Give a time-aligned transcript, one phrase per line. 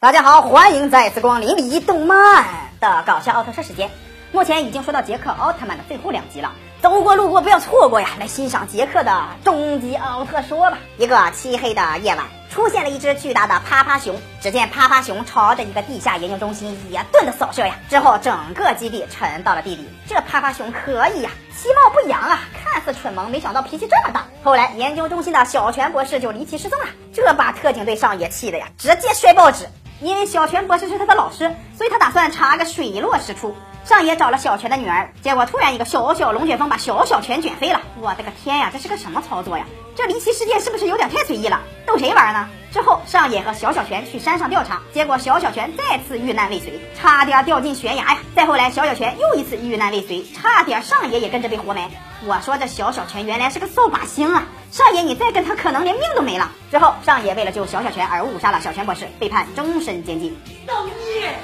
[0.00, 2.46] 大家好，欢迎再次光临李动漫
[2.78, 3.90] 的搞笑奥特社时间。
[4.30, 8.10] 目前已经说到杰克奥特曼的最后两集了，走过路过不要错过呀！
[8.20, 10.78] 来欣赏杰克的终极奥特说吧。
[10.98, 14.14] 一个漆黑的夜晚，出现了一只巨大的趴趴熊。
[14.40, 19.84] 只见趴趴熊朝着一个地下研究中心一顿的扫射呀，之后整个基地沉到了地底。
[20.06, 21.30] 这趴趴熊可以呀，
[21.60, 24.26] 其貌不扬啊，看似蠢萌，没想到脾气这么大。
[24.44, 29.66] 后来研究中心的小泉博士就离奇失踪了，这把特警队上也气的呀，直接摔报纸。
[30.00, 33.54] 因为小泉博士是他的老师，所以他打算查个水落石出。
[33.84, 37.80] 上野找了小泉的女儿，结果突然一个小小龙卷风把小小泉卷飞了。
[38.00, 39.64] 我的个天呀，这是个什么操作呀？
[39.96, 41.60] 这离奇事件是不是有点太随意了？
[41.86, 42.48] 逗谁玩呢？
[42.72, 48.18] 之后上野和小小泉去山上调查，结果小小泉再次遇难未遂，差点掉进悬崖呀。
[48.34, 51.88] 再后来，小小泉又一次遇难未遂，差点上野也跟着被活埋。
[52.26, 54.44] 我说这小小泉原来是个扫把星啊！
[54.72, 56.50] 上野你再跟他，可能连命都没了。
[56.70, 60.36] 之后上野为了救小小泉而误杀了小泉博士，被判终身监禁。
[60.66, 61.38] 造孽！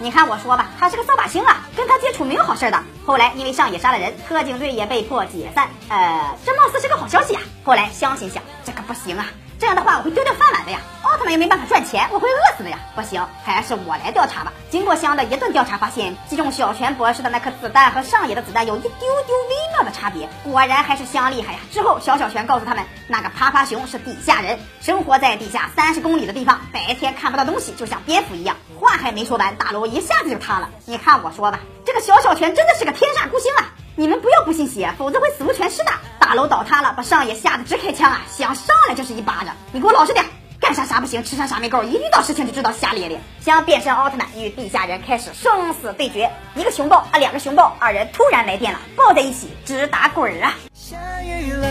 [0.00, 2.80] 你看我说吧，他是个扫把星啊，跟他接触没有好事的。
[3.04, 5.68] 后来因为上野杀了人，特警队也被迫解散。
[5.88, 7.42] 呃，这貌似是个好消息啊。
[7.64, 9.26] 后来相心想，这可不行啊，
[9.58, 10.78] 这样的话我会丢掉饭碗的呀。
[11.02, 12.78] 奥特曼又没办法赚钱，我会饿死的呀。
[12.94, 14.52] 不行，还是我来调查吧。
[14.70, 20.28] 经过香的一顿调查，发现击中小泉博士的那颗子弹和上野的子弹有一丢丢微妙的差别。
[20.44, 21.58] 果然还是香厉害呀。
[21.72, 28.56] 之后小小泉告诉他们，那个趴趴熊是地下人，生活在地下三十公里的地方，白天看不到东西，就像蝙蝠一样。
[28.78, 30.70] 话还没说完，大楼一下子就塌了。
[30.84, 33.72] 你看我说吧，这个小小泉真的是个天煞孤星啊！
[33.96, 35.90] 你们不要不信邪，否则会死无全尸的。
[36.28, 38.20] 大楼倒塌了，把上野吓得直开枪啊！
[38.28, 39.56] 想上来就是一巴掌。
[39.72, 40.26] 你给我老实点，
[40.60, 43.18] 干啥啥不行，吃啥啥没够，一遇到事情就知道瞎咧咧。
[43.40, 50.52] 想变身奥特曼与地下人开始生死对决，一个熊抱啊，两个熊抱，二人突然来电了，抱在一起直打滚儿啊！
[50.74, 51.66] 下雨了，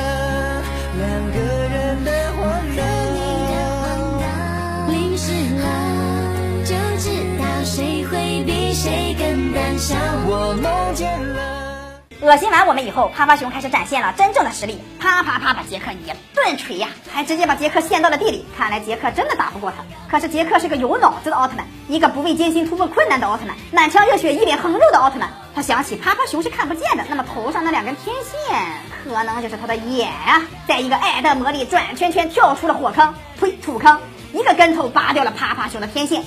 [0.98, 2.50] 两个人的荒
[4.88, 5.68] 唐，淋湿了，
[6.66, 9.94] 就知道谁会比谁更胆小。
[10.26, 10.77] 我梦。
[12.20, 18.44] 恶心完我们以后，趴趴熊开始展现了真正的实力，啪啪啪把杰克一顿锤呀，还直接把杰克陷到了地里。
[18.58, 19.78] 看来杰克真的打不过他。
[20.10, 25.30] 可是杰克是个有脑子的奥特曼，一个不畏艰辛突破困难的奥特曼，满腔热血一脸横肉的奥特曼。
[25.54, 28.60] 他想起趴趴熊是看不见的，那么头上那两根天线
[29.04, 30.42] 可能就是他的眼啊！
[30.68, 34.00] 在一个爱的魔力转圈圈跳出了火坑，呸，土坑，
[34.34, 36.24] 一个跟头拔掉了趴趴熊的天线。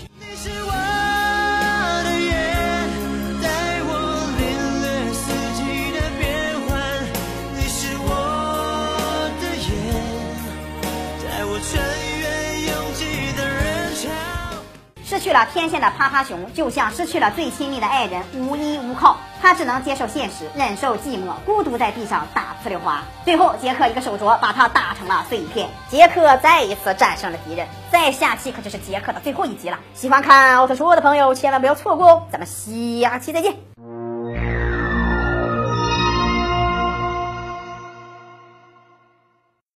[15.21, 19.17] 去了天线的趴趴熊，就像失去了最亲密的爱人，无依无靠。
[19.43, 23.03] 他只能接受现实，忍受寂寞，孤独在地上打呲溜花。
[23.25, 25.69] 最后，杰克一个手镯把他打成了碎片。
[25.89, 27.67] 杰克再一次战胜了敌人。
[27.91, 29.79] 再下期可就是杰克的最后一集了。
[29.95, 32.23] 喜欢看奥特说的朋友，千万不要错过哦！
[32.31, 33.70] 咱们下期再见。